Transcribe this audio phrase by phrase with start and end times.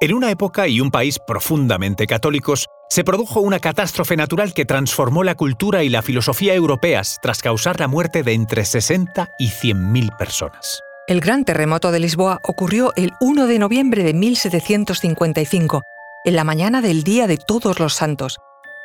[0.00, 5.24] En una época y un país profundamente católicos, se produjo una catástrofe natural que transformó
[5.24, 10.16] la cultura y la filosofía europeas tras causar la muerte de entre 60 y 100.000
[10.16, 10.80] personas.
[11.08, 15.82] El gran terremoto de Lisboa ocurrió el 1 de noviembre de 1755,
[16.24, 18.38] en la mañana del Día de Todos los Santos.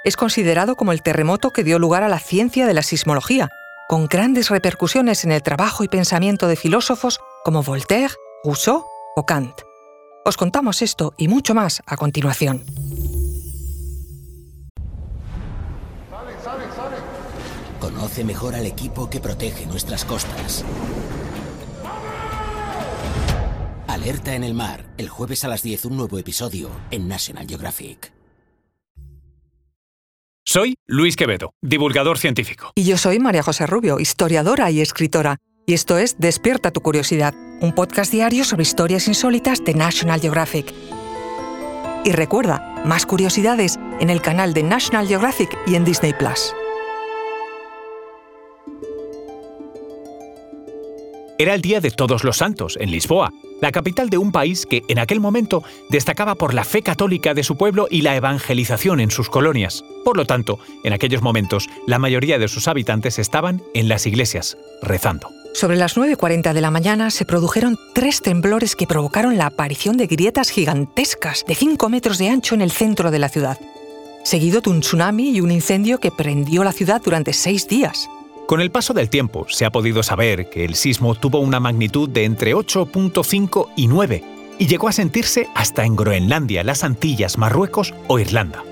[0.04, 3.50] Es considerado como el terremoto que dio lugar a la ciencia de la sismología,
[3.88, 8.84] con grandes repercusiones en el trabajo y pensamiento de filósofos como Voltaire, Rousseau
[9.16, 9.62] o Kant.
[10.26, 12.64] Os contamos esto y mucho más a continuación.
[17.80, 20.64] Conoce mejor al equipo que protege nuestras costas.
[23.88, 28.14] Alerta en el mar, el jueves a las 10 un nuevo episodio en National Geographic.
[30.46, 32.72] Soy Luis Quevedo, divulgador científico.
[32.76, 35.38] Y yo soy María José Rubio, historiadora y escritora.
[35.66, 40.74] Y esto es Despierta tu curiosidad, un podcast diario sobre historias insólitas de National Geographic.
[42.04, 46.54] Y recuerda, más curiosidades en el canal de National Geographic y en Disney Plus.
[51.40, 54.82] Era el Día de Todos los Santos, en Lisboa, la capital de un país que
[54.90, 59.12] en aquel momento destacaba por la fe católica de su pueblo y la evangelización en
[59.12, 59.84] sus colonias.
[60.04, 64.58] Por lo tanto, en aquellos momentos, la mayoría de sus habitantes estaban en las iglesias,
[64.82, 65.30] rezando.
[65.54, 70.08] Sobre las 9.40 de la mañana se produjeron tres temblores que provocaron la aparición de
[70.08, 73.60] grietas gigantescas de 5 metros de ancho en el centro de la ciudad,
[74.24, 78.10] seguido de un tsunami y un incendio que prendió la ciudad durante seis días.
[78.48, 82.10] Con el paso del tiempo se ha podido saber que el sismo tuvo una magnitud
[82.10, 84.24] de entre 8.5 y 9
[84.58, 88.64] y llegó a sentirse hasta en Groenlandia, las Antillas, Marruecos o Irlanda.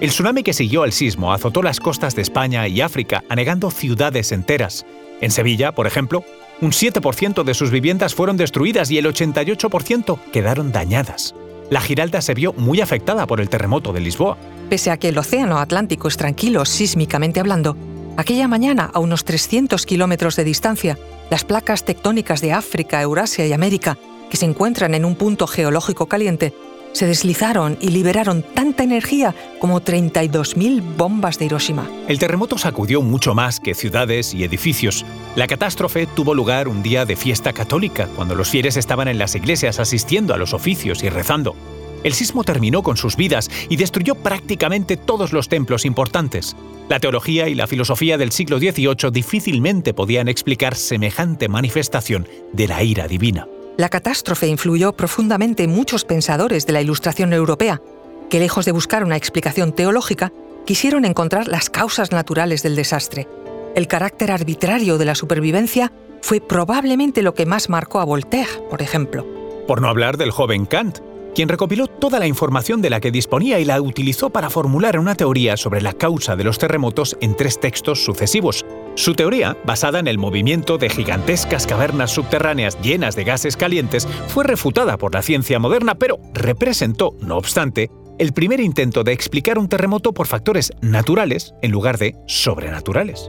[0.00, 4.32] El tsunami que siguió al sismo azotó las costas de España y África, anegando ciudades
[4.32, 4.84] enteras.
[5.20, 6.22] En Sevilla, por ejemplo,
[6.60, 11.34] un 7% de sus viviendas fueron destruidas y el 88% quedaron dañadas.
[11.70, 14.36] La Giralda se vio muy afectada por el terremoto de Lisboa.
[14.68, 17.76] Pese a que el Océano Atlántico es tranquilo sísmicamente hablando,
[18.18, 23.52] Aquella mañana, a unos 300 kilómetros de distancia, las placas tectónicas de África, Eurasia y
[23.52, 23.98] América,
[24.30, 26.54] que se encuentran en un punto geológico caliente,
[26.96, 31.88] se deslizaron y liberaron tanta energía como 32.000 bombas de Hiroshima.
[32.08, 35.04] El terremoto sacudió mucho más que ciudades y edificios.
[35.36, 39.34] La catástrofe tuvo lugar un día de fiesta católica, cuando los fieles estaban en las
[39.34, 41.54] iglesias asistiendo a los oficios y rezando.
[42.02, 46.56] El sismo terminó con sus vidas y destruyó prácticamente todos los templos importantes.
[46.88, 52.82] La teología y la filosofía del siglo XVIII difícilmente podían explicar semejante manifestación de la
[52.82, 53.48] ira divina.
[53.76, 57.82] La catástrofe influyó profundamente en muchos pensadores de la Ilustración europea,
[58.30, 60.32] que lejos de buscar una explicación teológica,
[60.64, 63.28] quisieron encontrar las causas naturales del desastre.
[63.74, 65.92] El carácter arbitrario de la supervivencia
[66.22, 69.26] fue probablemente lo que más marcó a Voltaire, por ejemplo.
[69.66, 71.00] Por no hablar del joven Kant,
[71.36, 75.16] quien recopiló toda la información de la que disponía y la utilizó para formular una
[75.16, 78.64] teoría sobre la causa de los terremotos en tres textos sucesivos.
[78.94, 84.44] Su teoría, basada en el movimiento de gigantescas cavernas subterráneas llenas de gases calientes, fue
[84.44, 89.68] refutada por la ciencia moderna, pero representó, no obstante, el primer intento de explicar un
[89.68, 93.28] terremoto por factores naturales en lugar de sobrenaturales.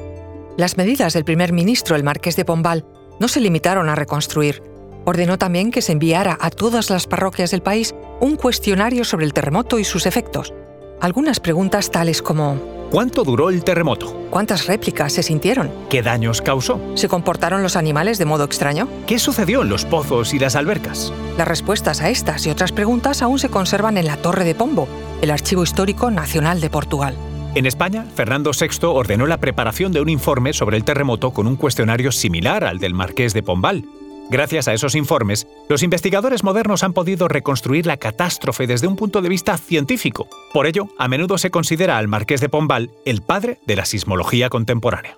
[0.55, 2.85] Las medidas del primer ministro, el marqués de Pombal,
[3.19, 4.63] no se limitaron a reconstruir,
[5.07, 9.31] Ordenó también que se enviara a todas las parroquias del país un cuestionario sobre el
[9.31, 10.53] terremoto y sus efectos.
[10.99, 12.59] Algunas preguntas tales como
[12.91, 14.27] ¿Cuánto duró el terremoto?
[14.29, 15.71] ¿Cuántas réplicas se sintieron?
[15.89, 16.81] ¿Qué daños causó?
[16.95, 18.89] ¿Se comportaron los animales de modo extraño?
[19.05, 21.13] ¿Qué sucedió en los pozos y las albercas?
[21.37, 24.89] Las respuestas a estas y otras preguntas aún se conservan en la Torre de Pombo,
[25.21, 27.15] el Archivo Histórico Nacional de Portugal.
[27.55, 31.55] En España, Fernando VI ordenó la preparación de un informe sobre el terremoto con un
[31.55, 33.85] cuestionario similar al del Marqués de Pombal.
[34.29, 39.21] Gracias a esos informes, los investigadores modernos han podido reconstruir la catástrofe desde un punto
[39.21, 40.27] de vista científico.
[40.53, 44.49] Por ello, a menudo se considera al marqués de Pombal el padre de la sismología
[44.49, 45.17] contemporánea.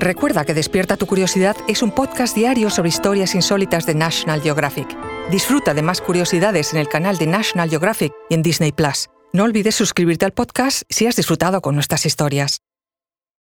[0.00, 4.88] Recuerda que Despierta tu Curiosidad es un podcast diario sobre historias insólitas de National Geographic.
[5.30, 9.08] Disfruta de más curiosidades en el canal de National Geographic y en Disney Plus.
[9.34, 12.58] No olvides suscribirte al podcast si has disfrutado con nuestras historias.